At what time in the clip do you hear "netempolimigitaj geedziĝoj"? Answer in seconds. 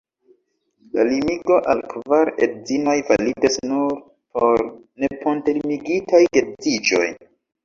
5.05-7.05